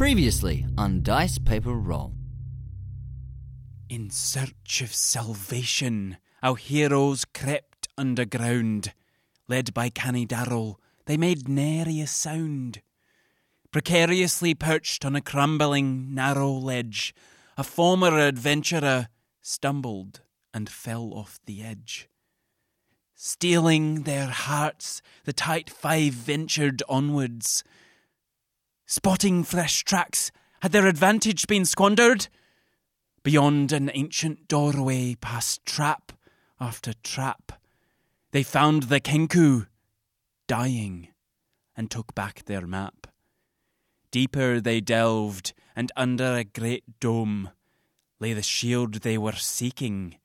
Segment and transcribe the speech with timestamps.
[0.00, 2.14] Previously on Dice Paper Role.
[3.90, 8.94] In search of salvation, our heroes crept underground.
[9.46, 12.80] Led by Canny Darrell, they made nary a sound.
[13.72, 17.14] Precariously perched on a crumbling, narrow ledge,
[17.58, 19.08] a former adventurer
[19.42, 20.22] stumbled
[20.54, 22.08] and fell off the edge.
[23.14, 27.62] Stealing their hearts, the tight five ventured onwards.
[28.92, 32.26] Spotting fresh tracks, had their advantage been squandered?
[33.22, 36.10] Beyond an ancient doorway, past trap
[36.58, 37.52] after trap,
[38.32, 39.68] they found the Kenku
[40.48, 41.06] dying
[41.76, 43.06] and took back their map.
[44.10, 47.50] Deeper they delved, and under a great dome
[48.18, 50.16] lay the shield they were seeking.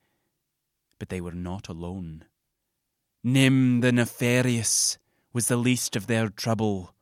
[0.98, 2.24] But they were not alone.
[3.22, 4.98] Nim the Nefarious
[5.32, 6.95] was the least of their trouble.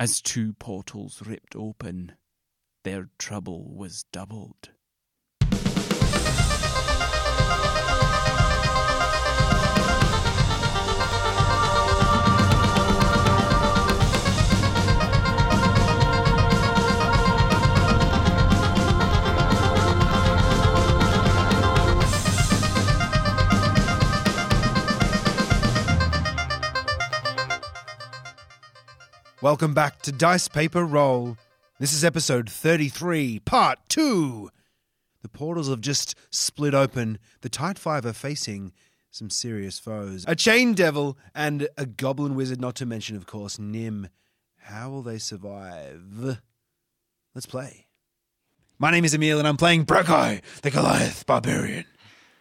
[0.00, 2.12] As two portals ripped open,
[2.84, 4.70] their trouble was doubled.
[29.48, 31.38] Welcome back to Dice Paper Role.
[31.80, 34.50] This is episode 33, part 2.
[35.22, 37.18] The portals have just split open.
[37.40, 38.74] The Tight Five are facing
[39.10, 43.58] some serious foes a chain devil and a goblin wizard, not to mention, of course,
[43.58, 44.10] Nim.
[44.58, 46.38] How will they survive?
[47.34, 47.86] Let's play.
[48.78, 51.86] My name is Emil, and I'm playing Brackeye, the Goliath barbarian.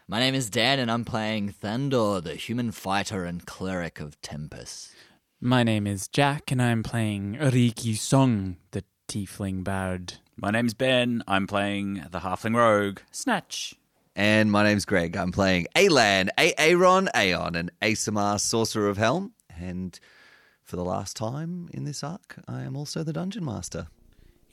[0.09, 4.97] My name is Dan, and I'm playing Thandor, the human fighter and cleric of Tempest.
[5.39, 10.13] My name is Jack, and I'm playing Riki Song, the tiefling bard.
[10.35, 11.23] My name's Ben.
[11.27, 13.75] I'm playing the Halfling Rogue, Snatch.
[14.16, 15.16] And my name's Greg.
[15.16, 19.34] I'm playing Alan, Aaron, Aeon, and Asamar, Sorcerer of Helm.
[19.56, 20.00] And
[20.63, 23.89] for the last time in this arc, I am also the Dungeon Master.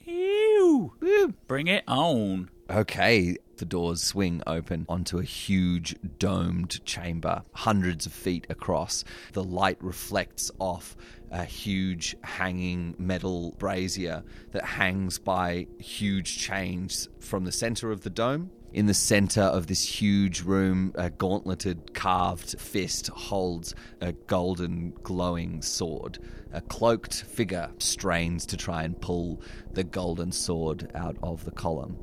[0.01, 0.93] Ew!
[1.01, 2.51] Woo, Bring it on.
[2.67, 9.03] Okay, the doors swing open onto a huge domed chamber, hundreds of feet across.
[9.33, 10.95] The light reflects off
[11.29, 18.09] a huge hanging metal brazier that hangs by huge chains from the center of the
[18.09, 18.49] dome.
[18.73, 25.61] In the center of this huge room, a gauntleted carved fist holds a golden glowing
[25.61, 26.17] sword.
[26.51, 29.39] A cloaked figure strains to try and pull
[29.71, 31.99] the golden sword out of the column.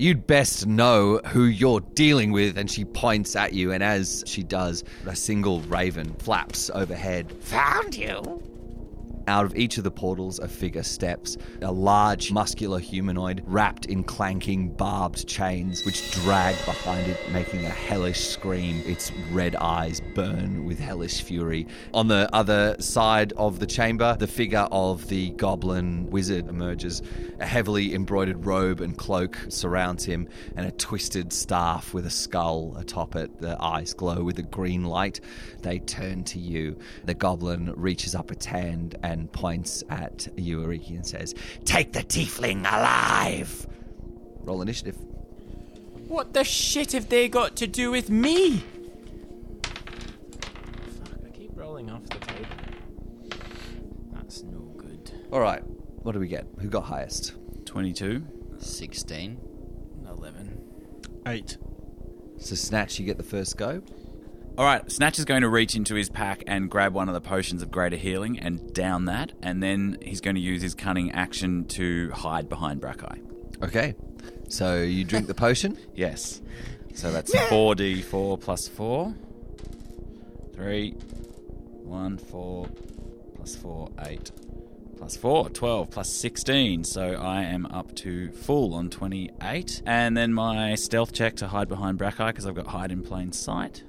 [0.00, 2.56] You'd best know who you're dealing with.
[2.56, 7.30] And she points at you, and as she does, a single raven flaps overhead.
[7.42, 8.49] Found you!
[9.30, 14.02] Out of each of the portals, a figure steps, a large, muscular humanoid wrapped in
[14.02, 18.82] clanking, barbed chains, which drag behind it, making a hellish scream.
[18.84, 21.68] Its red eyes burn with hellish fury.
[21.94, 27.00] On the other side of the chamber, the figure of the goblin wizard emerges.
[27.38, 30.26] A heavily embroidered robe and cloak surrounds him,
[30.56, 33.40] and a twisted staff with a skull atop it.
[33.40, 35.20] The eyes glow with a green light.
[35.62, 36.76] They turn to you.
[37.04, 42.00] The goblin reaches up its hand and points at you, Ariki, and says, Take the
[42.00, 43.66] tiefling alive!
[44.40, 44.96] Roll initiative.
[46.08, 48.64] What the shit have they got to do with me?
[49.62, 52.46] Fuck, I keep rolling off the table.
[54.12, 55.12] That's no good.
[55.30, 55.62] All right,
[56.02, 56.46] what do we get?
[56.58, 57.34] Who got highest?
[57.66, 58.26] 22.
[58.58, 59.38] 16.
[60.08, 60.60] 11.
[61.26, 61.56] Eight.
[62.38, 63.82] So, Snatch, you get the first go.
[64.60, 67.20] All right, Snatch is going to reach into his pack and grab one of the
[67.22, 71.12] potions of greater healing and down that, and then he's going to use his cunning
[71.12, 73.20] action to hide behind Brackeye.
[73.62, 73.94] Okay.
[74.50, 75.78] So, you drink the potion.
[75.94, 76.42] Yes.
[76.92, 79.14] So that's 4d4 plus 4.
[80.52, 82.66] 3, 1, 4,
[83.36, 84.30] plus 4, 8,
[84.98, 86.84] plus 4, 12, plus 16.
[86.84, 89.80] So I am up to full on 28.
[89.86, 93.32] And then my stealth check to hide behind Brackeye because I've got hide in plain
[93.32, 93.84] sight.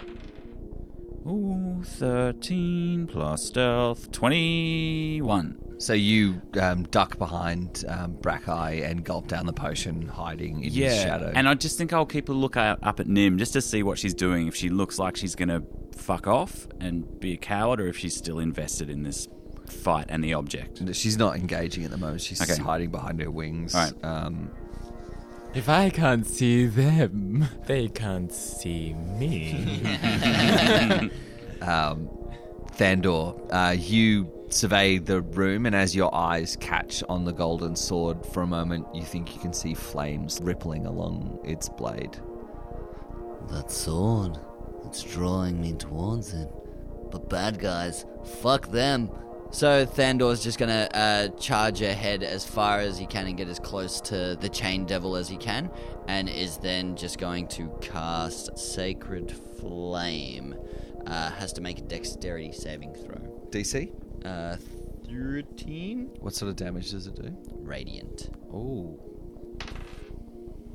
[1.28, 5.58] Ooh, 13 plus stealth, 21.
[5.78, 10.96] So, you um, duck behind um, Brackeye and gulp down the potion, hiding in his
[10.96, 11.32] shadow.
[11.34, 13.82] And I just think I'll keep a look out, up at Nim just to see
[13.84, 14.48] what she's doing.
[14.48, 15.64] If she looks like she's going to
[15.96, 19.28] fuck off and be a coward, or if she's still invested in this
[19.70, 20.82] fight and the object.
[20.96, 22.22] She's not engaging at the moment.
[22.22, 22.62] She's Okay.
[22.62, 23.74] hiding behind her wings.
[23.74, 23.94] All right.
[24.06, 24.52] Um,
[25.54, 29.82] If I can't see them, they can't see me.
[31.62, 32.10] um,
[32.78, 38.26] Thandor, uh, you survey the room, and as your eyes catch on the golden sword
[38.28, 42.18] for a moment, you think you can see flames rippling along its blade.
[43.50, 44.40] That sword,
[44.86, 46.50] it's drawing me towards it.
[47.12, 48.06] But bad guys,
[48.42, 49.12] fuck them.
[49.52, 53.60] So Thandor's just gonna uh, charge ahead as far as he can and get as
[53.60, 55.70] close to the chain devil as he can,
[56.08, 60.56] and is then just going to cast Sacred Flame.
[61.06, 63.18] Uh, has to make a dexterity saving throw.
[63.50, 63.92] DC?
[64.24, 64.56] Uh,
[65.10, 66.12] 13?
[66.20, 67.36] What sort of damage does it do?
[67.58, 68.30] Radiant.
[68.54, 69.11] Oh.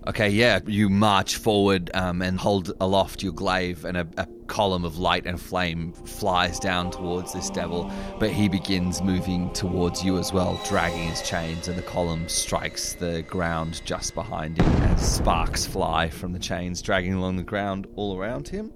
[0.06, 4.84] Okay, yeah, you march forward um, and hold aloft your glaive, and a, a column
[4.84, 7.90] of light and flame flies down towards this devil.
[8.20, 12.94] But he begins moving towards you as well, dragging his chains, and the column strikes
[12.94, 17.88] the ground just behind him as sparks fly from the chains, dragging along the ground
[17.96, 18.72] all around him.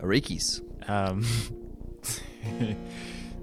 [0.00, 0.62] Arikis.
[0.88, 1.26] Um,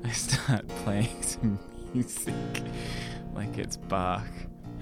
[0.03, 1.59] I start playing some
[1.93, 2.33] music
[3.35, 4.25] like it's Bach,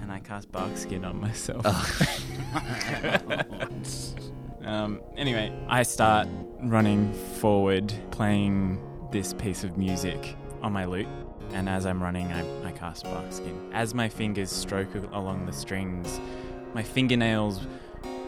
[0.06, 1.66] and I cast bark skin on myself.
[4.64, 6.28] um, anyway, I start
[6.60, 8.80] running forward, playing
[9.10, 11.08] this piece of music on my lute.
[11.54, 13.68] And as I'm running, I, I cast bark skin.
[13.72, 16.20] As my fingers stroke along the strings,
[16.72, 17.66] my fingernails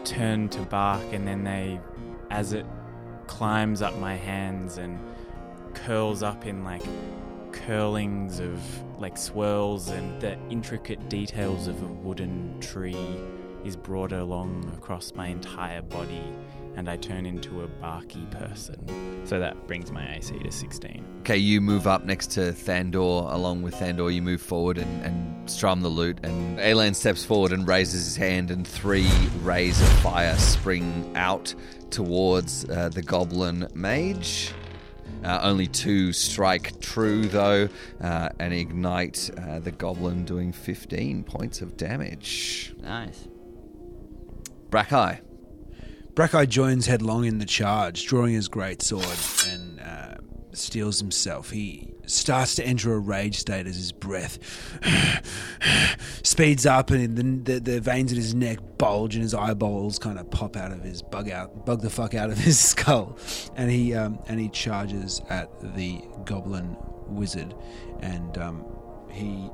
[0.03, 1.79] turn to bark, and then they,
[2.29, 2.65] as it
[3.27, 4.99] climbs up my hands and
[5.73, 6.83] curls up in like
[7.53, 8.59] curlings of
[8.99, 13.17] like swirls and the intricate details of a wooden tree
[13.63, 16.23] is brought along across my entire body
[16.75, 19.25] and I turn into a barky person.
[19.25, 21.05] So that brings my AC to 16.
[21.21, 23.33] Okay, you move up next to Thandor.
[23.33, 26.19] Along with Thandor, you move forward and, and strum the lute.
[26.23, 29.09] And Alan steps forward and raises his hand, and three
[29.41, 31.53] rays of fire spring out
[31.89, 34.53] towards uh, the goblin mage.
[35.23, 37.67] Uh, only two strike true, though,
[38.01, 42.73] uh, and ignite uh, the goblin, doing 15 points of damage.
[42.81, 43.27] Nice.
[44.69, 45.17] Brackeye.
[46.15, 49.05] Brackeye joins headlong in the charge, drawing his great sword
[49.47, 49.68] and
[50.53, 51.51] steels himself.
[51.51, 54.39] He starts to enter a rage state as his breath
[56.23, 60.19] speeds up, and the, the, the veins in his neck bulge, and his eyeballs kind
[60.19, 63.17] of pop out of his bug out, bug the fuck out of his skull,
[63.55, 66.75] and he um, and he charges at the goblin
[67.07, 67.53] wizard,
[68.01, 68.65] and um,
[69.11, 69.49] he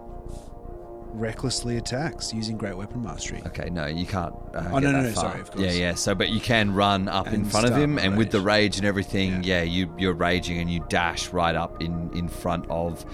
[1.19, 3.41] recklessly attacks using great weapon mastery.
[3.47, 4.33] Okay, no, you can't.
[4.53, 5.23] Uh, Oh, get no, no, that no, far.
[5.31, 5.65] sorry, of course.
[5.65, 5.93] Yeah, yeah.
[5.95, 8.45] So, but you can run up in front of him, my and with the rage.
[8.55, 12.65] rage and everything, yeah, you you're raging and you dash right up in in front
[12.69, 13.05] of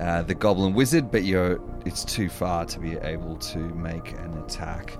[0.00, 4.34] uh, the goblin wizard, but you're it's too far to be able to make an
[4.44, 4.96] attack.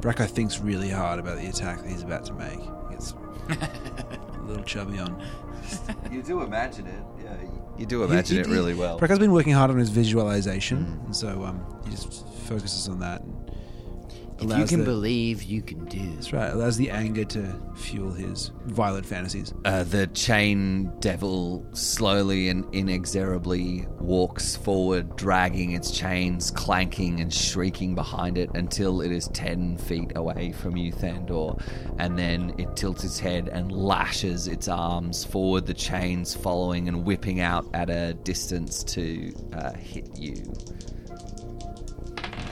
[0.00, 2.60] Brackeye thinks really hard about the attack that he's about to make.
[2.60, 3.14] He gets
[3.50, 4.07] a
[4.48, 5.22] little chubby on.
[6.10, 7.34] You do imagine it, yeah.
[7.76, 8.96] You do imagine He- it really well.
[8.98, 11.04] Brackeye's been working hard on his visualization, Mm.
[11.06, 13.20] and so um, he just focuses on that.
[13.22, 13.36] And
[14.40, 16.14] If you can the, believe, you can do.
[16.14, 16.52] that's right.
[16.52, 19.52] Allows the anger to fuel his violent fantasies.
[19.64, 27.94] Uh, the chain devil slowly and inexorably walks forward, dragging its chains, clanking and shrieking
[27.94, 31.60] behind it until it is 10 feet away from you, Thandor.
[31.98, 37.04] And then it tilts its head and lashes its arms forward, the chains following and
[37.04, 40.52] whipping out at a distance to uh, hit you.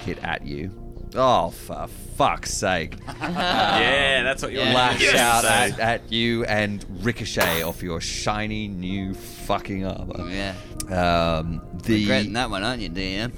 [0.05, 0.86] Hit at you.
[1.15, 1.87] Oh, for
[2.17, 4.75] fuck's sake yeah, that's what you Yeah.
[4.75, 10.29] want lash out at, at you and ricochet off your shiny new fucking armor.
[10.31, 10.55] Yeah.
[10.89, 13.33] Um, the Regretting that one, aren't you, DM?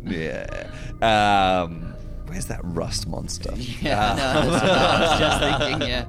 [1.00, 1.62] yeah.
[1.62, 1.94] Um,
[2.26, 3.52] where's that rust monster?
[3.56, 6.06] Yeah, no, that's what I was just thinking, yeah.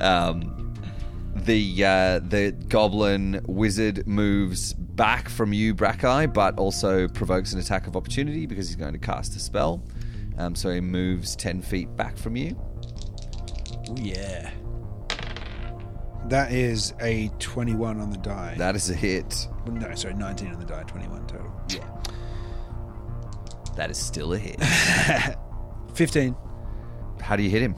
[0.00, 0.74] Um,
[1.34, 7.86] the uh, the goblin wizard moves back from you, Brackeye, but also provokes an attack
[7.86, 9.82] of opportunity because he's going to cast a spell.
[10.36, 12.54] Um, so he moves ten feet back from you.
[13.88, 14.50] Oh yeah.
[16.26, 18.56] That is a twenty-one on the die.
[18.58, 19.48] That is a hit.
[19.64, 20.82] Well, no, sorry, nineteen on the die.
[20.82, 21.50] Twenty-one total.
[21.70, 21.88] Yeah.
[23.76, 24.62] That is still a hit.
[25.94, 26.36] Fifteen.
[27.22, 27.74] How do you hit him?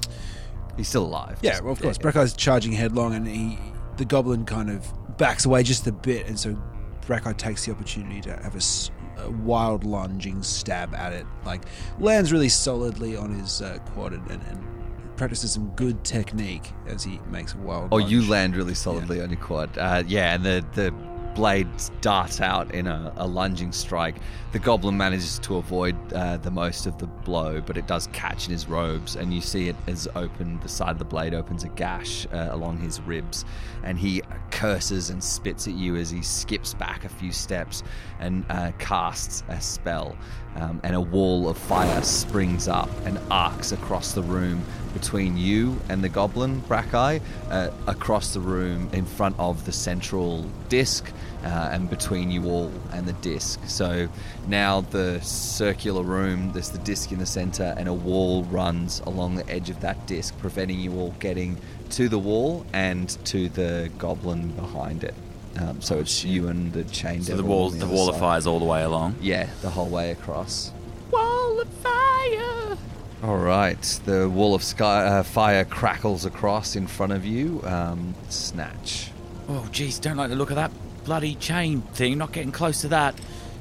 [0.77, 1.39] He's still alive.
[1.41, 1.99] Yeah, well, of course.
[1.99, 2.03] yeah.
[2.03, 3.61] Brackeye's charging headlong, and he,
[3.97, 6.61] the goblin kind of backs away just a bit, and so
[7.07, 11.27] Brackeye takes the opportunity to have a wild lunging stab at it.
[11.45, 11.63] Like
[11.99, 17.21] lands really solidly on his uh, quad and, and practices some good technique as he
[17.31, 17.89] makes a wild.
[17.93, 18.11] Oh, lunge.
[18.11, 19.77] you land really solidly on your quad.
[19.77, 20.95] Uh, yeah, and the the
[21.35, 21.69] blade
[22.01, 24.17] darts out in a, a lunging strike.
[24.53, 28.47] The goblin manages to avoid uh, the most of the blow, but it does catch
[28.47, 30.61] in his robes, and you see it as open.
[30.61, 33.45] The side of the blade opens a gash uh, along his ribs,
[33.83, 37.83] and he curses and spits at you as he skips back a few steps
[38.23, 40.17] and uh, casts a spell.
[40.55, 44.63] Um, and a wall of fire springs up and arcs across the room
[44.93, 50.45] between you and the goblin, Brackeye, uh, across the room in front of the central
[50.69, 51.11] disc,
[51.45, 53.61] uh, and between you all and the disc.
[53.67, 54.09] So
[54.47, 59.37] now the circular room, there's the disc in the center, and a wall runs along
[59.37, 61.57] the edge of that disc, preventing you all getting
[61.91, 65.15] to the wall and to the goblin behind it.
[65.61, 68.15] Um, so it's you and the chain So the devil wall, the other wall of
[68.15, 68.21] side.
[68.21, 69.17] fire's all the way along.
[69.21, 70.73] Yeah, the whole way across.
[71.11, 72.77] Wall of fire.
[73.23, 77.61] All right, the wall of sky, uh, fire crackles across in front of you.
[77.65, 79.11] Um, snatch.
[79.49, 80.73] Oh, jeez, don't like the look of that
[81.05, 82.19] bloody chain thing.
[82.19, 83.15] Not getting close to that.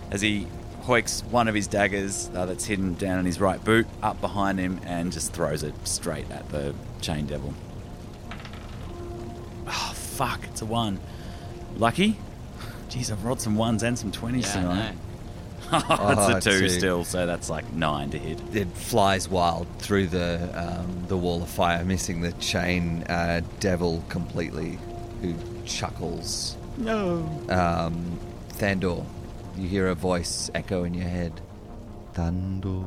[0.09, 0.47] As he
[0.83, 4.57] hoiks one of his daggers uh, that's hidden down in his right boot up behind
[4.59, 7.53] him and just throws it straight at the chain devil.
[9.67, 10.99] Oh, fuck, it's a one.
[11.81, 12.15] Lucky?
[12.89, 14.91] Jeez, I've rolled some ones and some 20s Yeah, tonight.
[14.91, 14.97] know.
[15.89, 16.69] Oh, it's a two two.
[16.69, 18.39] still, so that's like nine to hit.
[18.53, 24.03] It flies wild through the um, the wall of fire, missing the chain uh, devil
[24.09, 24.77] completely,
[25.21, 25.33] who
[25.65, 26.57] chuckles.
[26.77, 27.19] No.
[27.49, 28.19] Um,
[28.49, 29.05] Thandor,
[29.57, 31.39] you hear a voice echo in your head.
[32.13, 32.85] Thandor,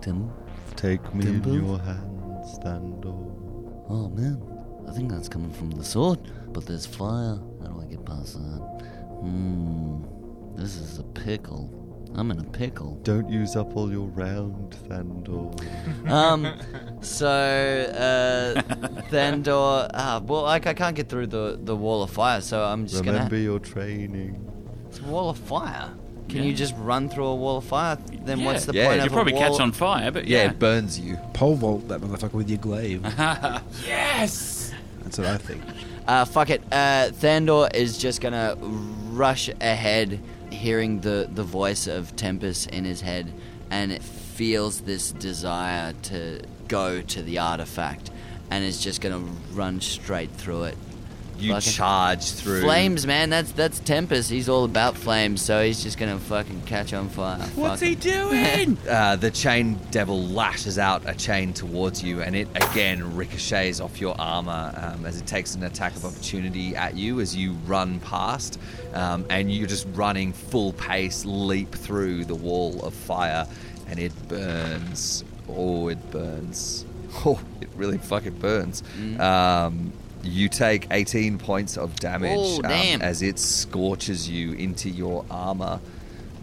[0.00, 0.30] Tim?
[0.76, 1.48] take me Timber?
[1.50, 3.84] in your hands, Thandor.
[3.88, 4.40] Oh man,
[4.88, 6.20] I think that's coming from the sword,
[6.52, 7.40] but there's fire.
[7.64, 7.72] How
[8.06, 8.86] do I that?
[9.20, 10.02] Hmm,
[10.56, 11.70] this is a pickle.
[12.14, 12.94] I'm in a pickle.
[13.02, 15.52] Don't use up all your round, Thandor.
[16.10, 16.46] Um,
[17.02, 18.62] so uh,
[19.10, 22.86] Thandor, ah, well, like I can't get through the the wall of fire, so I'm
[22.86, 23.16] just gonna.
[23.18, 24.40] Remember your training.
[24.88, 25.90] It's a wall of fire.
[26.28, 26.44] Can Yeah.
[26.44, 27.98] you just run through a wall of fire?
[28.24, 29.50] Then what's the Yeah, point you of You probably a wall?
[29.50, 30.50] catch on fire, but Yeah, yeah.
[30.50, 31.16] it burns you.
[31.34, 33.02] Pole vault that motherfucker with your glaive.
[33.86, 34.72] Yes.
[35.02, 35.62] That's what I think.
[36.06, 36.62] Uh, fuck it.
[36.70, 38.56] Uh, Thandor is just gonna
[39.10, 40.20] rush ahead,
[40.50, 43.32] hearing the, the voice of Tempest in his head,
[43.70, 48.10] and it feels this desire to go to the artifact,
[48.50, 49.22] and is just gonna
[49.52, 50.76] run straight through it.
[51.38, 52.62] You Fucking- charge through.
[52.62, 53.28] Flames, man.
[53.30, 54.30] That's that's Tempest.
[54.30, 57.38] He's all about flames, so he's just gonna fucking catch on fire.
[57.54, 58.00] What's Fuck he it.
[58.00, 58.78] doing?
[58.88, 64.00] Uh, the chain devil lashes out a chain towards you, and it again ricochets off
[64.00, 68.00] your armor um, as it takes an attack of opportunity at you as you run
[68.00, 68.58] past,
[68.94, 73.46] um, and you're just running full pace, leap through the wall of fire,
[73.88, 75.22] and it burns.
[75.48, 76.84] Oh, it burns.
[77.24, 78.82] Oh, it really fucking burns.
[79.18, 79.92] Um,
[80.26, 85.80] you take 18 points of damage Oh, um, as it scorches you into your armor.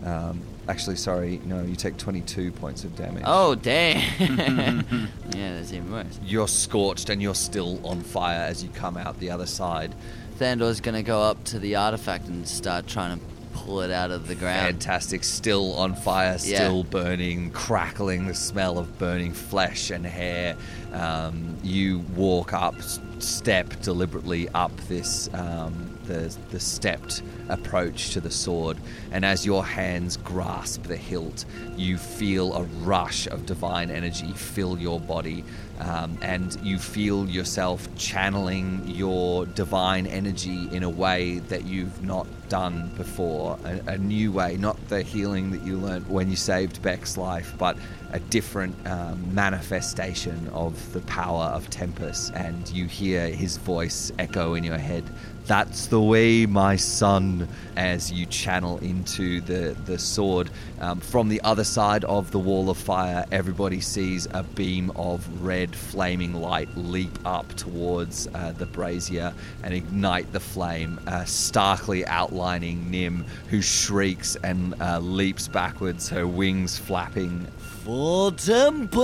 [0.06, 3.24] Um, actually, sorry, no, you take 22 points of damage.
[3.26, 4.00] Oh damn!
[5.36, 6.20] yeah, that's even worse.
[6.26, 9.94] You're scorched and you're still on fire as you come out the other side.
[10.40, 14.28] Thandor's gonna go up to the artifact and start trying to pull it out of
[14.28, 14.66] the ground.
[14.66, 16.56] Fantastic, still on fire, Yeah.
[16.58, 20.56] still burning, crackling, the smell of burning flesh and hair.
[20.92, 22.76] Um, you walk up,
[23.24, 28.78] step deliberately up this um, the the stepped approach to the sword,
[29.12, 34.78] and as your hands grasp the hilt, you feel a rush of divine energy fill
[34.78, 35.44] your body,
[35.80, 42.28] um, and you feel yourself channeling your divine energy in a way that you've not
[42.50, 43.58] done before.
[43.66, 47.54] A, a new way, not the healing that you learnt when you saved Beck's life,
[47.58, 47.78] but
[48.12, 52.32] a different um, manifestation of the power of Tempest.
[52.36, 55.04] And you hear his voice echo in your head.
[55.46, 60.50] That's the way, my son, as you channel into the, the sword.
[60.80, 65.28] Um, from the other side of the wall of fire, everybody sees a beam of
[65.44, 69.34] red flaming light leap up towards uh, the brazier
[69.64, 76.26] and ignite the flame, uh, starkly outlining Nim, who shrieks and uh, leaps backwards, her
[76.26, 77.46] wings flapping.
[77.84, 79.04] For Tempest!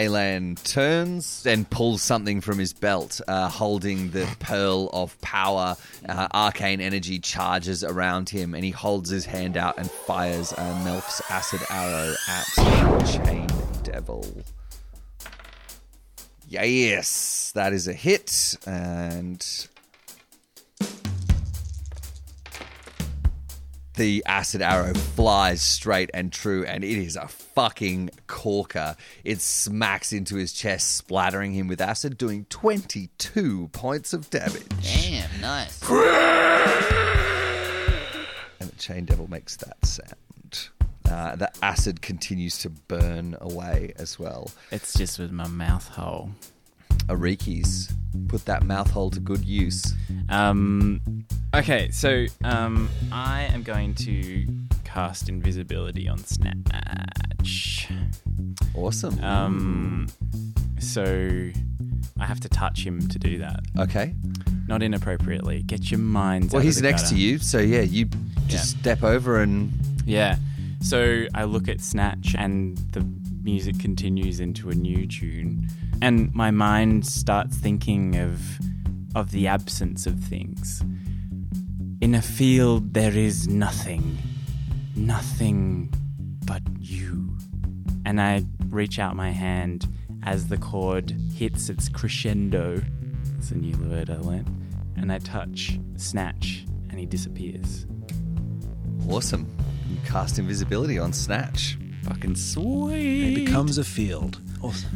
[0.00, 5.76] Alan turns and pulls something from his belt, uh, holding the pearl of power.
[6.08, 10.80] Uh, arcane energy charges around him, and he holds his hand out and fires a
[10.84, 12.46] Melf's acid arrow at
[13.12, 13.46] Chain
[13.82, 14.26] Devil.
[16.48, 19.46] Yes, that is a hit, and
[24.00, 28.96] The acid arrow flies straight and true, and it is a fucking corker.
[29.24, 34.64] It smacks into his chest, splattering him with acid, doing 22 points of damage.
[34.82, 35.82] Damn, nice.
[38.58, 40.70] And the chain devil makes that sound.
[41.06, 44.50] Uh, the acid continues to burn away as well.
[44.70, 46.30] It's just with my mouth hole.
[47.10, 47.92] Arikis,
[48.28, 49.94] put that mouth hole to good use.
[50.28, 51.00] Um,
[51.54, 54.46] okay, so um, I am going to
[54.84, 57.88] cast invisibility on Snatch.
[58.74, 59.22] Awesome.
[59.22, 60.06] Um,
[60.78, 61.50] so
[62.18, 63.60] I have to touch him to do that.
[63.78, 64.14] okay.
[64.66, 65.62] Not inappropriately.
[65.64, 66.52] Get your minds.
[66.52, 67.14] Well, out of he's next gutter.
[67.16, 68.04] to you, so yeah, you
[68.46, 68.80] just Yeah.
[68.80, 69.72] step over and
[70.06, 70.36] Yeah.
[70.80, 73.04] So I look at Snatch and the
[73.42, 75.68] music continues into a new tune
[76.00, 76.06] Mm-hmm.
[76.06, 78.40] and my mind starts thinking of
[79.14, 80.82] of the absence of things.
[82.00, 84.18] In a field there is nothing.
[84.96, 85.92] Nothing
[86.46, 87.36] but you.
[88.04, 89.88] And I reach out my hand
[90.22, 92.82] as the chord hits its crescendo.
[93.38, 94.48] It's a new word I learnt.
[94.96, 97.86] And I touch Snatch and he disappears.
[99.10, 99.46] awesome.
[99.88, 101.76] You cast invisibility on Snatch.
[102.04, 103.32] Fucking sweet.
[103.32, 103.44] It sweet.
[103.46, 104.40] becomes a field.
[104.62, 104.90] Awesome.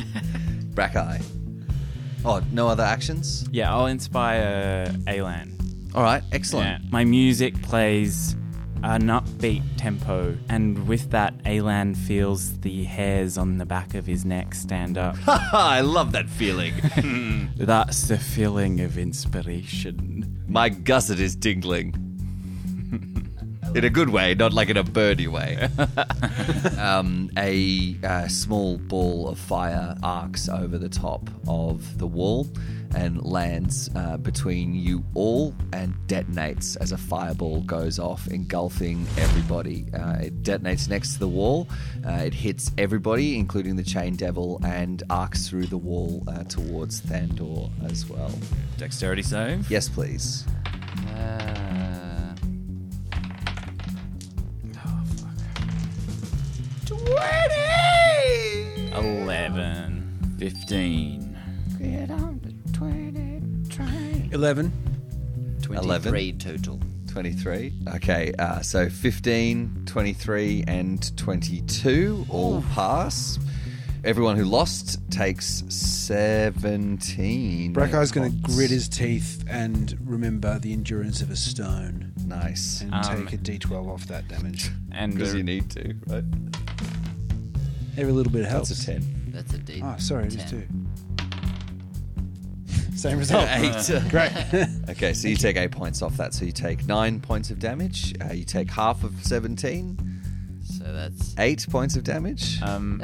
[0.74, 1.18] Brackeye.
[2.24, 3.48] Oh, no other actions?
[3.50, 5.56] Yeah, I'll inspire Alan.
[5.94, 6.82] All right, excellent.
[6.82, 6.88] Yeah.
[6.90, 8.36] My music plays
[8.82, 14.24] an upbeat tempo, and with that, Alan feels the hairs on the back of his
[14.24, 15.16] neck stand up.
[15.26, 16.74] I love that feeling.
[17.56, 20.44] That's the feeling of inspiration.
[20.48, 21.94] My gusset is tingling.
[23.74, 25.68] In a good way, not like in a birdy way.
[26.78, 32.48] um, a uh, small ball of fire arcs over the top of the wall
[32.96, 39.86] and lands uh, between you all and detonates as a fireball goes off, engulfing everybody.
[39.94, 41.68] Uh, it detonates next to the wall.
[42.04, 47.00] Uh, it hits everybody, including the chain devil, and arcs through the wall uh, towards
[47.02, 48.32] Thandor as well.
[48.78, 49.70] Dexterity save.
[49.70, 50.44] Yes, please.
[51.14, 51.69] Uh,
[59.00, 60.36] 11.
[60.38, 61.38] 15.
[61.78, 64.30] Get on the 20 train.
[64.32, 64.72] 11.
[65.62, 66.80] 23 total.
[67.08, 67.72] 23.
[67.96, 73.38] Okay, uh, so 15, 23, and 22 all pass.
[74.04, 77.72] Everyone who lost takes 17.
[77.74, 78.54] Brackeye's going to points.
[78.56, 82.80] grit his teeth and remember the endurance of a stone Nice.
[82.80, 84.70] and Um, take a d12 off that damage.
[84.92, 86.24] And Because the- you need to, right?
[88.00, 88.70] Every little bit helps.
[88.70, 89.30] That's a 10.
[89.32, 89.80] That's a D.
[89.84, 90.48] Oh, sorry, it is 10.
[90.50, 90.66] two.
[92.96, 93.46] Same result.
[93.50, 94.02] Eight.
[94.10, 94.32] Great.
[94.90, 96.34] Okay, so you take 8 points off that.
[96.34, 98.12] So you take 9 points of damage.
[98.20, 100.20] Uh, you take half of 17.
[100.64, 102.60] So that's 8 points of damage.
[102.62, 103.00] um,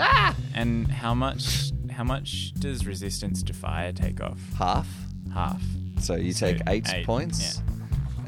[0.54, 1.70] and how much?
[1.90, 4.38] How much does resistance to fire take off?
[4.58, 4.88] half.
[5.32, 5.62] Half.
[6.00, 7.62] So you So take 8, eight, points.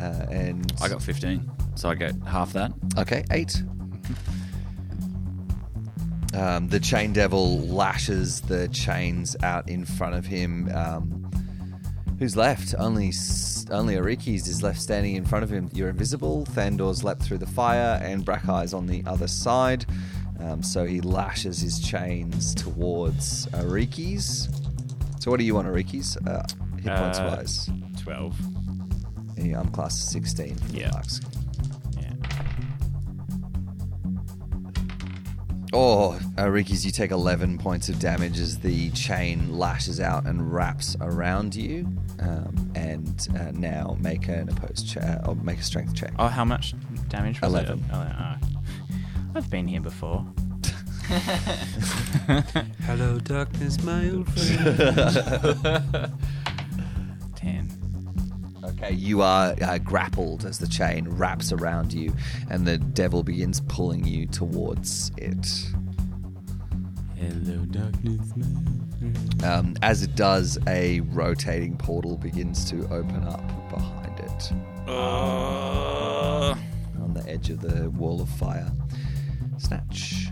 [0.00, 2.72] Uh, and I got 15, so I get half that.
[2.96, 3.60] Okay, eight.
[6.38, 10.70] Um, the chain devil lashes the chains out in front of him.
[10.74, 11.30] Um,
[12.18, 12.74] who's left?
[12.78, 13.12] Only
[13.70, 15.68] only Arikis is left standing in front of him.
[15.74, 16.46] You're invisible.
[16.46, 19.84] Thandor's leapt through the fire, and Brackeye's on the other side.
[20.40, 24.48] Um, so he lashes his chains towards Arikis.
[25.20, 26.16] So what do you want, Arikis?
[26.26, 26.42] Uh,
[26.80, 27.68] hit points Uh, wise.
[28.02, 28.36] 12.
[29.36, 30.90] And you unclass 16 for Yeah.
[30.92, 31.28] Yeah.
[35.72, 40.52] Oh, uh, Ricky's, you take 11 points of damage as the chain lashes out and
[40.52, 41.86] wraps around you.
[42.20, 46.12] Um, and uh, now make an opposed check, uh, or make a strength check.
[46.18, 46.74] Oh, how much
[47.08, 47.80] damage was Eleven.
[47.80, 47.84] it?
[47.92, 48.36] Oh, uh,
[49.34, 50.24] I've been here before.
[52.86, 56.12] Hello, darkness, my old friend.
[58.78, 58.84] 10.
[58.84, 62.14] Okay, you are uh, grappled as the chain wraps around you,
[62.50, 65.46] and the devil begins pulling you towards it.
[67.16, 68.46] Hello, darkness, my
[69.46, 74.52] Um, as it does, a rotating portal begins to open up behind it
[74.86, 76.54] Uh,
[77.02, 78.70] on the edge of the wall of fire.
[79.58, 80.28] Snatch.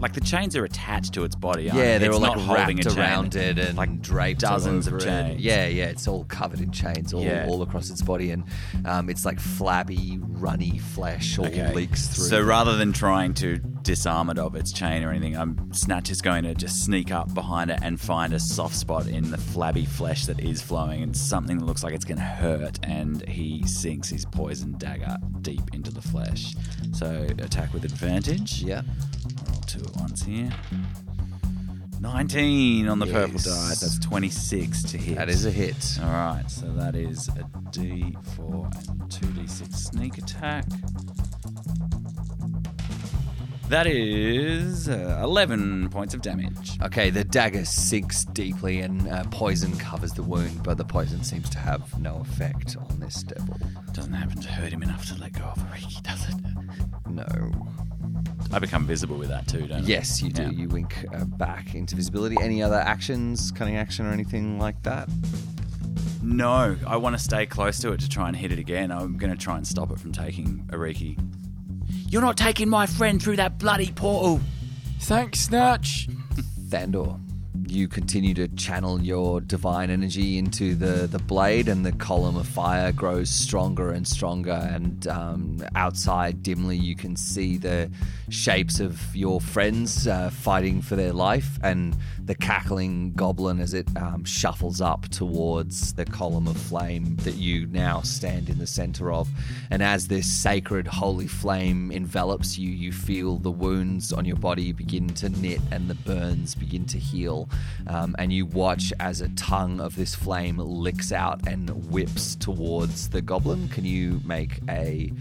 [0.00, 1.68] Like the chains are attached to its body.
[1.70, 1.98] aren't Yeah, they?
[1.98, 2.98] they're It's all like holding wrapped a chain.
[2.98, 5.06] around it and like draped dozens of over it.
[5.06, 5.40] chains.
[5.40, 7.46] Yeah, yeah, it's all covered in chains all, Yeah.
[7.48, 8.44] all across its body, and
[8.84, 12.24] um, it's like flabby, runny flesh all leaks through.
[12.24, 16.20] So rather than trying to disarm it of its chain or anything, um, Snatch is
[16.22, 19.84] going to just sneak up behind it and find a soft spot in the flabby
[19.84, 22.78] flesh that is flowing and something that looks like it's going to hurt.
[22.82, 26.54] And he sinks his poison dagger deep into the flesh.
[26.92, 28.62] So attack with advantage.
[28.62, 28.82] yeah,
[29.70, 30.50] two at once here.
[32.00, 33.68] 19 on the purple die.
[33.68, 35.16] That's 26 to hit.
[35.16, 35.98] that is a hit.
[36.02, 40.64] All right, so that is a D4 and 2D6 sneak attack.
[43.68, 46.76] That is uh, 11 points of damage.
[46.82, 51.48] Okay, the dagger sinks deeply and uh, poison covers the wound, but the poison seems
[51.50, 53.56] to have no effect on this devil.
[53.92, 56.34] Doesn't happen to hurt him enough to let go of Ariki, does it?
[57.08, 57.68] No.
[58.52, 59.86] I become visible with that too, don't I?
[59.86, 60.42] Yes, you do.
[60.42, 60.50] Yeah.
[60.50, 62.36] You wink uh, back into visibility.
[62.40, 65.08] Any other actions, cunning action, or anything like that?
[66.22, 68.90] No, I want to stay close to it to try and hit it again.
[68.90, 71.18] I'm going to try and stop it from taking Ariki.
[72.08, 74.40] You're not taking my friend through that bloody portal.
[75.00, 76.08] Thanks, Snatch.
[76.68, 77.18] Thandor,
[77.70, 82.46] you continue to channel your divine energy into the, the blade, and the column of
[82.46, 84.68] fire grows stronger and stronger.
[84.70, 87.90] And um, outside, dimly, you can see the
[88.28, 93.88] shapes of your friends uh, fighting for their life, and the cackling goblin as it
[93.96, 99.12] um, shuffles up towards the column of flame that you now stand in the center
[99.12, 99.28] of.
[99.70, 104.72] And as this sacred, holy flame envelops you, you feel the wounds on your body
[104.72, 107.48] begin to knit and the burns begin to heal.
[107.86, 113.08] Um, and you watch as a tongue of this flame licks out and whips towards
[113.08, 113.68] the goblin.
[113.68, 115.12] Can you make a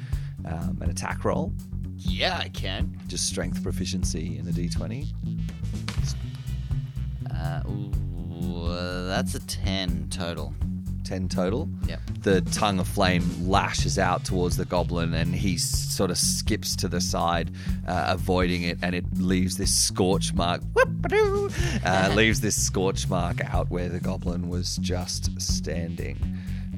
[0.46, 1.54] um, an attack roll?
[1.98, 2.98] Yeah, I can.
[3.08, 5.08] Just strength proficiency in a d20.
[7.39, 10.54] Uh, ooh, uh, that's a 10 total.
[11.04, 11.67] 10 total.
[11.88, 11.99] Yep.
[12.21, 16.88] The tongue of flame lashes out towards the goblin and he sort of skips to
[16.88, 17.49] the side,
[17.88, 20.62] uh, avoiding it, and it leaves this scorch mark.
[21.84, 26.17] Uh, leaves this scorch mark out where the goblin was just standing.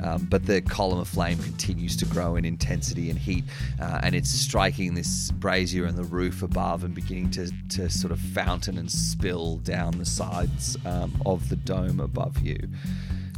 [0.02, 3.44] Um, but the column of flame continues to grow in intensity and heat,
[3.80, 8.12] uh, and it's striking this brazier and the roof above and beginning to, to sort
[8.12, 12.58] of fountain and spill down the sides um, of the dome above you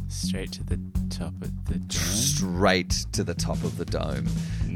[0.08, 1.88] Straight to the top of the dome.
[1.88, 4.26] straight to the top of the dome.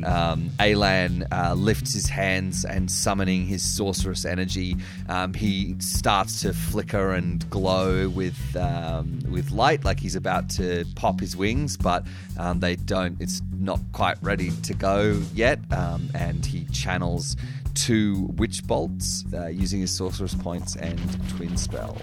[0.04, 4.76] Um, Alan uh, lifts his hands and summoning his sorceress energy,
[5.08, 10.84] um, he starts to flicker and glow with um, with light, like he's about to
[10.94, 12.06] pop his wings, but
[12.38, 13.20] um, they don't.
[13.20, 17.36] It's not quite ready to go yet, um, and he channels
[17.74, 20.98] two witch bolts uh, using his sorcery points and
[21.30, 21.96] twin spell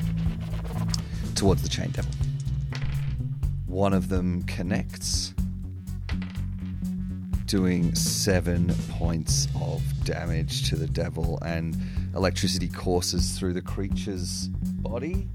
[1.36, 2.12] towards the chain devil.
[3.76, 5.34] One of them connects,
[7.46, 11.76] doing seven points of damage to the devil, and
[12.16, 15.28] electricity courses through the creature's body.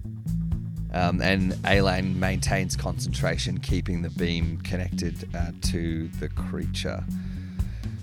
[0.94, 7.04] Um, and Alan maintains concentration, keeping the beam connected uh, to the creature.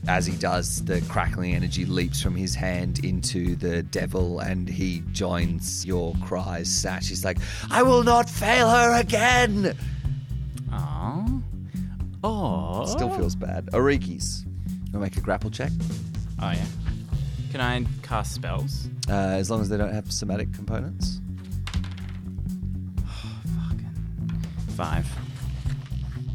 [0.07, 5.01] As he does, the crackling energy leaps from his hand into the devil, and he
[5.13, 6.71] joins your cries.
[6.71, 7.39] Snatch, he's like,
[7.71, 9.75] I will not fail her again!
[12.23, 12.85] Oh.
[12.85, 13.67] Still feels bad.
[13.67, 14.45] Oriki's.
[14.91, 15.71] We'll make a grapple check.
[16.41, 16.65] Oh, yeah.
[17.51, 18.87] Can I cast spells?
[19.09, 21.21] Uh, as long as they don't have somatic components.
[23.05, 24.43] Fucking.
[24.75, 25.07] Five.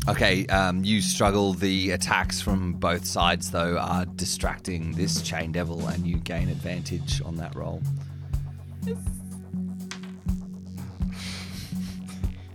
[0.08, 1.52] Okay, um, you struggle.
[1.52, 7.22] The attacks from both sides, though, are distracting this chain devil, and you gain advantage
[7.24, 7.80] on that roll.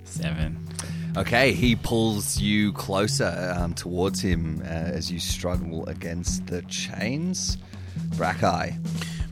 [0.04, 0.67] Seven.
[1.18, 7.58] Okay, he pulls you closer um, towards him uh, as you struggle against the chains.
[8.16, 8.74] Brackeye.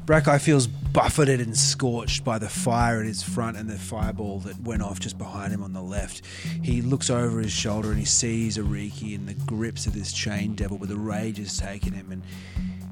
[0.08, 4.60] Brackeye feels buffeted and scorched by the fire at his front and the fireball that
[4.62, 6.24] went off just behind him on the left.
[6.64, 10.56] He looks over his shoulder and he sees Ariki in the grips of this chain
[10.56, 12.12] devil, but the rage has taken him.
[12.12, 12.24] And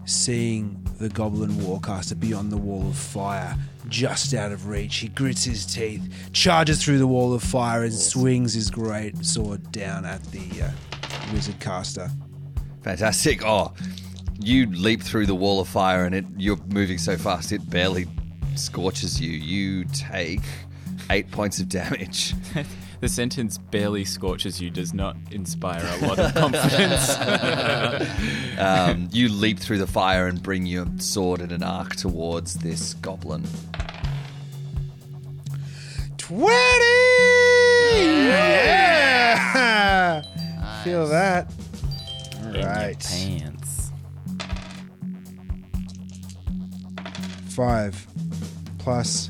[0.06, 3.56] seeing the goblin warcaster beyond the wall of fire,
[3.90, 6.02] just out of reach, he grits his teeth,
[6.34, 10.70] charges through the wall of fire, and swings his great sword down at the uh,
[11.34, 12.10] wizard caster.
[12.82, 13.46] Fantastic.
[13.46, 13.74] Oh,
[14.40, 18.08] you leap through the wall of fire and it you're moving so fast it barely
[18.56, 19.32] scorches you.
[19.32, 20.42] You take
[21.10, 22.34] eight points of damage.
[23.04, 27.18] The sentence barely scorches you does not inspire a lot of confidence.
[28.58, 32.94] Um, you leap through the fire and bring your sword in an arc towards this
[32.94, 33.44] goblin.
[36.18, 36.54] 20!
[39.10, 40.22] Yeah!
[40.86, 41.52] Feel that.
[42.42, 42.98] All In your right.
[43.00, 43.92] pants.
[47.50, 48.08] 5
[48.78, 49.30] plus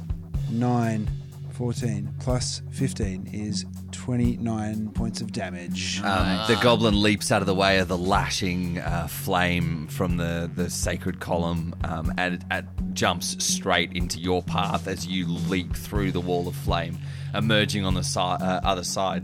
[0.51, 1.09] 9,
[1.53, 6.01] 14 plus 15 is 29 points of damage.
[6.01, 10.49] Um, the goblin leaps out of the way of the lashing uh, flame from the,
[10.55, 16.11] the sacred column um, and it jumps straight into your path as you leap through
[16.11, 16.97] the wall of flame,
[17.35, 19.23] emerging on the si- uh, other side,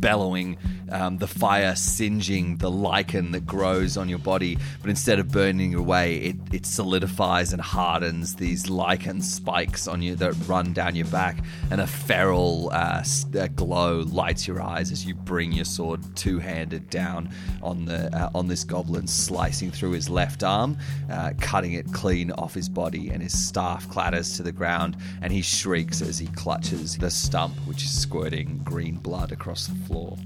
[0.00, 0.56] bellowing,
[0.90, 4.58] um, the fire singeing the lichen that grows on your body.
[4.80, 10.16] But instead of burning away, it, it solidifies and hardens these lichen spikes on you
[10.16, 11.38] that run down your back,
[11.70, 13.02] and a feral uh,
[13.38, 17.30] uh, glow lights your eyes as you bring your sword two-handed down
[17.62, 20.76] on the uh, on this goblin, slicing through his left arm,
[21.10, 25.32] uh, cutting it clean off his body, and his staff clatters to the ground, and
[25.32, 30.16] he shrieks as he clutches the stump, which is squirting green blood across the floor.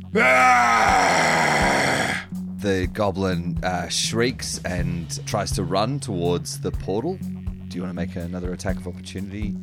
[2.59, 7.19] The goblin uh, shrieks and tries to run towards the portal.
[7.69, 9.55] Do you want to make another attack of opportunity,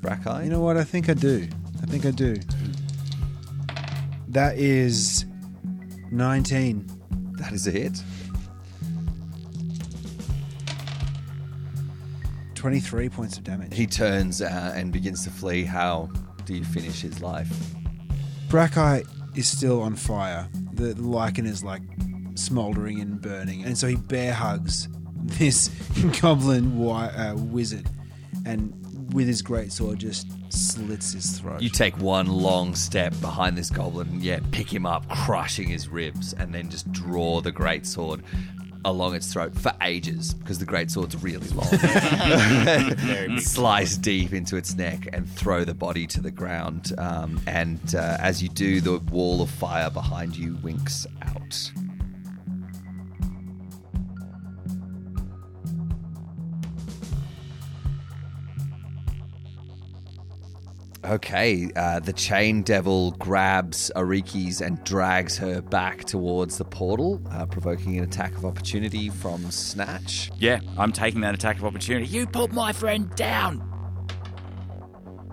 [0.00, 0.44] Brackeye?
[0.44, 0.76] You know what?
[0.76, 1.48] I think I do.
[1.82, 2.36] I think I do.
[4.28, 5.26] That is
[6.12, 6.86] 19.
[7.38, 8.02] that is a hit.
[12.54, 13.74] 23 points of damage.
[13.74, 15.64] He turns uh, and begins to flee.
[15.64, 16.08] How
[16.46, 17.74] do you finish his life?
[18.48, 19.02] Brackeye
[19.34, 20.48] is still on fire.
[20.74, 21.82] The lichen is like
[22.34, 25.68] smoldering and burning, and so he bear hugs this
[26.20, 27.88] goblin wi- uh, wizard,
[28.44, 28.72] and
[29.12, 31.62] with his great sword just slits his throat.
[31.62, 35.88] You take one long step behind this goblin, and yeah, pick him up, crushing his
[35.88, 38.22] ribs, and then just draw the great sword
[38.84, 43.38] along its throat for ages because the great sword's really long.
[43.38, 46.92] Slice deep into its neck and throw the body to the ground.
[46.98, 51.72] Um, and uh, as you do, the wall of fire behind you winks out.
[61.04, 67.44] Okay, uh, the chain devil grabs Ariki's and drags her back towards the portal, uh,
[67.44, 70.30] provoking an attack of opportunity from Snatch.
[70.38, 72.06] Yeah, I'm taking that attack of opportunity.
[72.06, 73.62] You put my friend down.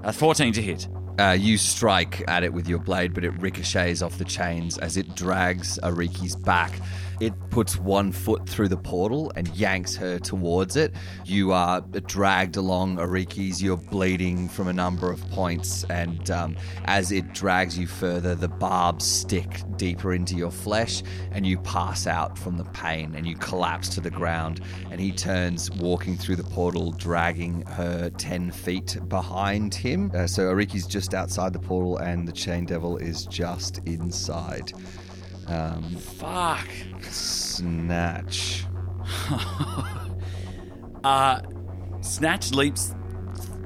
[0.03, 0.89] Uh, 14 to hit.
[1.17, 4.97] Uh, you strike at it with your blade, but it ricochets off the chains as
[4.97, 6.73] it drags Ariki's back.
[7.21, 10.95] It puts one foot through the portal and yanks her towards it.
[11.23, 13.61] You are dragged along Ariki's.
[13.61, 18.47] You're bleeding from a number of points, and um, as it drags you further, the
[18.47, 23.35] barbs stick deeper into your flesh, and you pass out from the pain and you
[23.35, 24.61] collapse to the ground.
[24.89, 30.09] And he turns, walking through the portal, dragging her 10 feet behind him.
[30.15, 34.73] Uh, so Ariki's just outside the portal, and the Chain Devil is just inside.
[35.51, 36.67] Um, Fuck.
[37.01, 38.65] snatch.
[41.03, 41.41] Uh,
[42.01, 42.93] Snatch leaps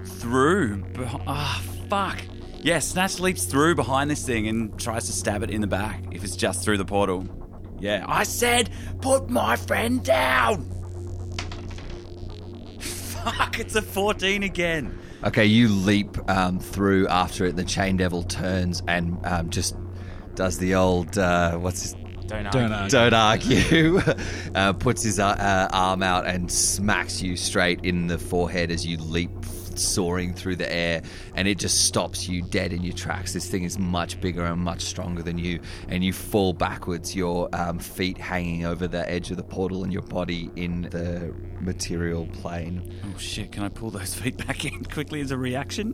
[0.06, 0.78] through.
[0.94, 2.22] beh- Ah, fuck.
[2.62, 6.02] Yeah, Snatch leaps through behind this thing and tries to stab it in the back
[6.12, 7.28] if it's just through the portal.
[7.78, 8.70] Yeah, I said,
[9.02, 10.72] put my friend down!
[12.80, 14.98] Fuck, it's a 14 again.
[15.26, 17.58] Okay, you leap um, through after it.
[17.58, 19.76] The Chain Devil turns and um, just
[20.36, 21.94] does the old uh, what's his
[22.28, 22.74] Don't Don't argue.
[22.74, 22.90] argue.
[22.90, 24.00] Don't argue.
[24.56, 28.86] uh, puts his uh, uh, arm out and smacks you straight in the forehead as
[28.86, 29.32] you leap
[29.80, 31.02] soaring through the air,
[31.36, 33.34] and it just stops you dead in your tracks.
[33.34, 37.50] This thing is much bigger and much stronger than you, and you fall backwards, your
[37.54, 42.28] um, feet hanging over the edge of the portal, and your body in the material
[42.28, 42.94] plane.
[43.14, 45.94] Oh shit, can I pull those feet back in quickly as a reaction?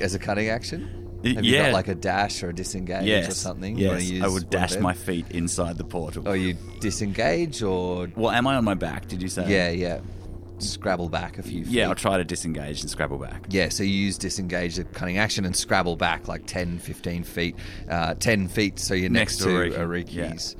[0.00, 1.05] As a cunning action?
[1.34, 1.66] Have you yeah.
[1.66, 3.28] got like a dash or a disengage yes.
[3.28, 3.76] or something?
[3.78, 6.24] You Yes, use I would dash my feet inside the portal.
[6.26, 9.48] Oh, you disengage or Well, am I on my back, did you say?
[9.48, 10.00] yeah, yeah,
[10.58, 11.64] scrabble back a few.
[11.64, 11.72] Feet.
[11.72, 13.46] Yeah, I'll try to disengage and scrabble back.
[13.48, 17.56] Yeah, so you use disengage, the cunning action, and scrabble back like 10, 15 feet.
[17.88, 20.56] Uh, 10 feet, so you're next, Next to Ariki, Ariki's.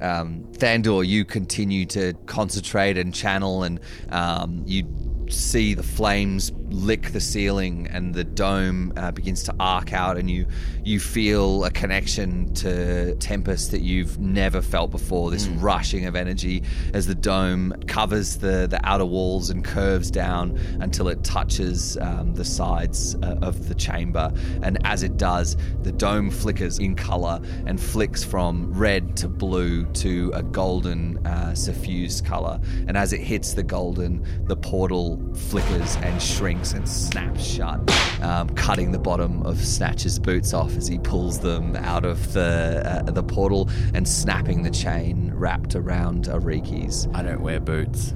[0.00, 3.78] Um, Thandor, you continue to concentrate and channel, and
[4.10, 4.84] um, you
[5.28, 10.30] see the flames lick the ceiling, and the dome uh, begins to arc out, and
[10.30, 10.46] you
[10.84, 15.30] you feel a connection to Tempest that you've never felt before.
[15.30, 16.62] This rushing of energy
[16.94, 22.34] as the dome covers the the outer walls and curves down until it touches um,
[22.34, 24.32] the sides uh, of the chamber,
[24.62, 29.84] and as it does, the dome flickers in color and flicks from red to blue
[29.92, 32.60] to a golden uh, suffused color.
[32.88, 37.80] And as it hits the golden, the portal flickers and shrinks and snaps shut,
[38.22, 42.82] um, cutting the bottom of Snatch's boots off as he pulls them out of the
[42.86, 48.14] uh, the portal and snapping the chain wrapped around Ariki's I don't wear boots.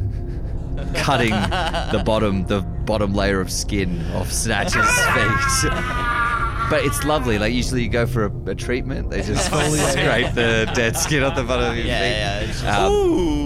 [0.95, 1.31] cutting
[1.93, 4.75] the bottom the bottom layer of skin off Snatch's
[5.65, 5.73] feet.
[6.69, 7.39] But it's lovely.
[7.39, 11.37] Like usually you go for a, a treatment, they just scrape the dead skin off
[11.37, 12.17] the bottom of your Yeah, feet.
[12.17, 12.93] yeah, just Um,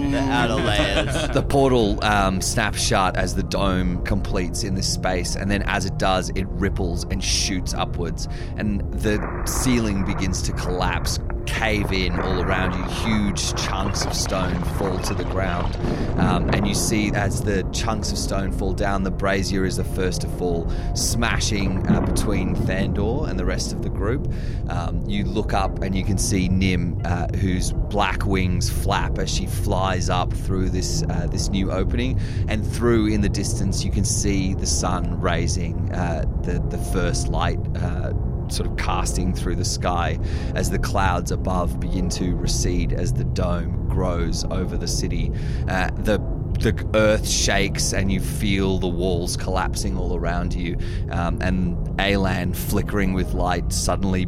[0.31, 1.27] outer layers.
[1.33, 5.85] the portal um, snaps shut as the dome completes in this space, and then as
[5.85, 11.19] it does, it ripples and shoots upwards, and the ceiling begins to collapse,
[11.51, 12.83] cave in all around you.
[13.05, 15.75] Huge chunks of stone fall to the ground,
[16.19, 19.83] um, and you see as the chunks of stone fall down, the brazier is the
[19.83, 24.31] first to fall, smashing uh, between Thandor and the rest of the group.
[24.69, 29.29] Um, you look up and you can see Nim, uh, whose black wings flap as
[29.29, 33.91] she flies up through this uh, this new opening, and through in the distance you
[33.91, 37.59] can see the sun raising uh, the the first light.
[38.51, 40.19] Sort of casting through the sky
[40.55, 45.31] as the clouds above begin to recede as the dome grows over the city.
[45.67, 46.19] Uh, the
[46.59, 50.77] the earth shakes and you feel the walls collapsing all around you,
[51.09, 54.27] um, and Alan flickering with light suddenly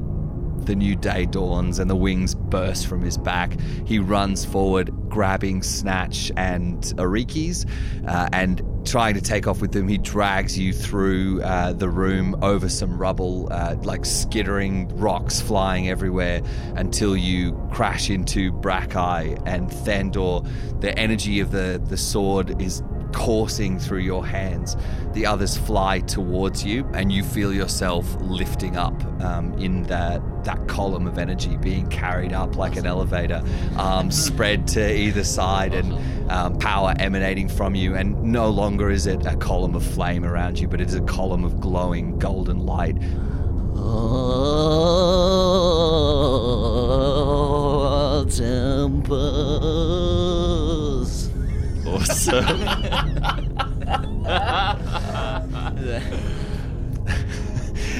[0.66, 3.58] the new day dawns and the wings burst from his back.
[3.86, 7.66] He runs forward, grabbing Snatch and Ariki's,
[8.08, 9.88] uh, and trying to take off with them.
[9.88, 15.90] He drags you through uh, the room over some rubble, uh, like skittering rocks flying
[15.90, 16.42] everywhere,
[16.76, 20.48] until you crash into Brackeye and Thandor.
[20.82, 24.76] The energy of the, the sword is coursing through your hands.
[25.14, 30.68] The others fly towards you, and you feel yourself lifting up um, in that that
[30.68, 33.44] column of energy, being carried up like an elevator,
[33.78, 35.94] arms spread to either side, and
[36.32, 37.96] um, power emanating from you.
[37.96, 41.02] And no longer is it a column of flame around you, but it is a
[41.02, 42.98] column of glowing golden light.
[43.76, 44.24] Oh,
[48.30, 49.24] tempers.
[51.86, 52.46] Awesome.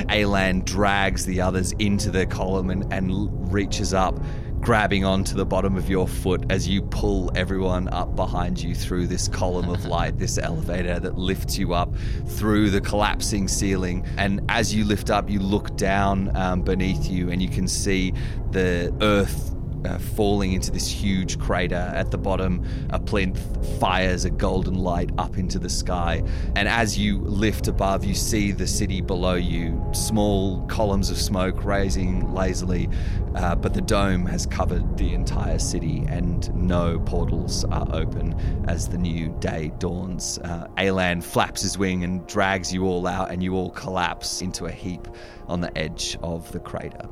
[0.10, 4.20] Alan drags the others into the column and, and reaches up,
[4.60, 9.08] grabbing onto the bottom of your foot as you pull everyone up behind you through
[9.08, 11.94] this column of light, this elevator that lifts you up
[12.28, 14.06] through the collapsing ceiling.
[14.18, 18.14] And as you lift up, you look down um, beneath you and you can see
[18.52, 19.54] the earth
[19.86, 22.66] uh, falling into this huge crater at the bottom.
[22.92, 23.40] A plinth
[23.80, 26.24] fires a golden light up into the sky,
[26.56, 29.82] and as you lift above, you see the city below you.
[29.94, 32.90] Small columns of smoke raising lazily,
[33.36, 38.36] uh, but the dome has covered the entire city, and no portals are open
[38.68, 40.38] as the new day dawns.
[40.40, 44.66] Uh, Alan flaps his wing and drags you all out, and you all collapse into
[44.66, 45.08] a heap
[45.48, 47.08] on the edge of the crater.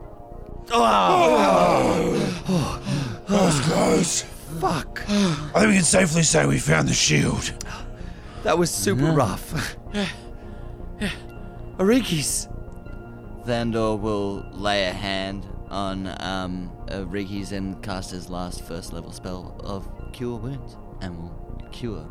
[3.27, 4.21] That was close.
[4.59, 5.03] Fuck.
[5.07, 7.53] I think we can safely say we found the shield.
[8.43, 9.53] That was super rough.
[11.77, 12.47] Ariki's.
[13.45, 19.11] Thandor will lay a hand on um, uh, Riki's and cast his last first level
[19.11, 22.05] spell of Cure Wounds and will cure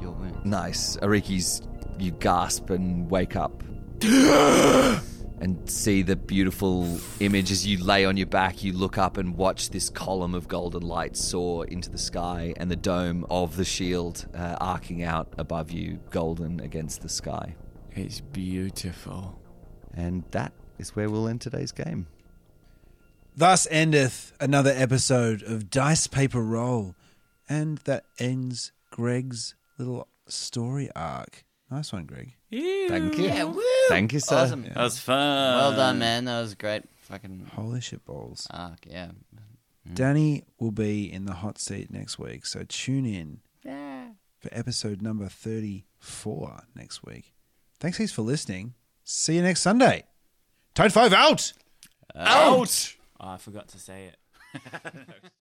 [0.00, 0.44] your wounds.
[0.44, 0.96] Nice.
[0.96, 1.62] Ariki's,
[1.98, 3.62] you gasp and wake up.
[5.44, 8.64] and see the beautiful image as you lay on your back.
[8.64, 12.70] You look up and watch this column of golden light soar into the sky and
[12.70, 17.56] the dome of the shield uh, arcing out above you, golden against the sky.
[17.92, 19.38] It's beautiful.
[19.92, 22.06] And that is where we'll end today's game.
[23.36, 26.94] Thus endeth another episode of Dice Paper Role.
[27.46, 31.44] And that ends Greg's little story arc.
[31.74, 32.36] Nice one, Greg.
[32.52, 33.60] Thank you.
[33.88, 34.36] Thank you, sir.
[34.36, 34.62] Awesome.
[34.62, 35.16] That was fun.
[35.56, 36.26] Well done, man.
[36.26, 36.84] That was great.
[36.98, 38.46] Fucking Holy shit balls.
[38.48, 39.08] arc, yeah.
[39.88, 39.94] Mm.
[39.94, 45.26] Danny will be in the hot seat next week, so tune in for episode number
[45.26, 47.32] 34 next week.
[47.80, 48.74] Thanks heaps for listening.
[49.02, 50.04] See you next Sunday.
[50.74, 51.52] Tight 5 out!
[52.14, 52.94] Out!
[53.18, 54.62] Oh, I forgot to say it.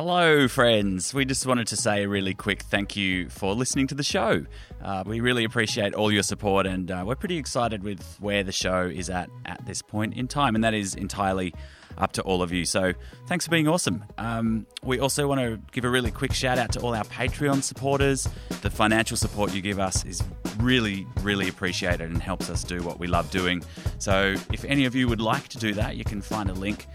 [0.00, 1.12] Hello, friends.
[1.12, 4.46] We just wanted to say a really quick thank you for listening to the show.
[4.80, 8.52] Uh, we really appreciate all your support, and uh, we're pretty excited with where the
[8.52, 11.52] show is at at this point in time, and that is entirely
[11.98, 12.64] up to all of you.
[12.64, 12.92] So
[13.26, 14.04] thanks for being awesome.
[14.16, 17.62] Um, we also want to give a really quick shout out to all our Patreon
[17.62, 18.28] supporters.
[18.62, 20.22] The financial support you give us is
[20.58, 23.62] really, really appreciated and helps us do what we love doing.
[23.98, 26.86] So if any of you would like to do that, you can find a link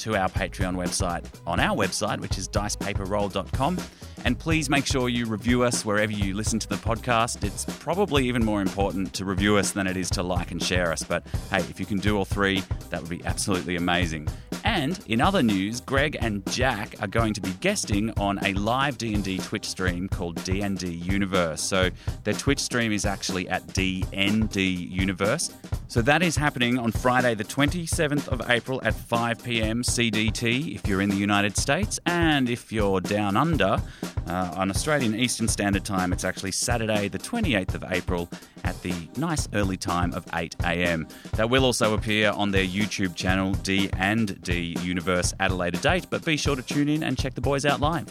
[0.00, 3.78] to our Patreon website on our website, which is dicepaperrole.com.
[4.24, 7.44] And please make sure you review us wherever you listen to the podcast.
[7.44, 10.92] It's probably even more important to review us than it is to like and share
[10.92, 11.02] us.
[11.02, 14.28] But hey, if you can do all three, that would be absolutely amazing.
[14.64, 18.98] And in other news, Greg and Jack are going to be guesting on a live
[18.98, 21.60] D&D Twitch stream called D&D Universe.
[21.60, 21.90] So
[22.24, 25.52] their Twitch stream is actually at DND Universe.
[25.88, 29.82] So that is happening on Friday, the 27th of April at 5 p.m.
[29.82, 33.80] CDT if you're in the United States, and if you're down under
[34.26, 38.28] uh, on Australian Eastern Standard Time, it's actually Saturday, the 28th of April
[38.64, 41.08] at the nice early time of 8 a.m.
[41.32, 45.78] That will also appear on their YouTube channel D and D Universe at a later
[45.78, 48.06] date, but be sure to tune in and check the boys out live.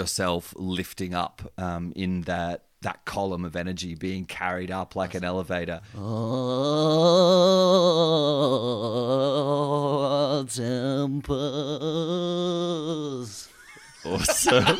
[0.00, 5.22] Yourself lifting up um, in that that column of energy being carried up like an
[5.22, 5.82] elevator.
[5.94, 6.00] Oh,
[10.48, 11.28] tempers.
[14.02, 14.64] Awesome.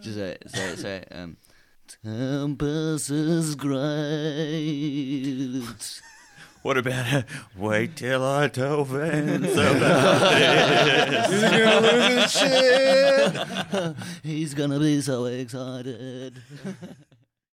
[0.00, 1.36] Just say, say, say, um,
[2.04, 3.82] Tempest is great.
[6.62, 7.22] What about uh,
[7.56, 10.32] wait till I tell Vince about
[14.22, 16.42] He's gonna be so excited.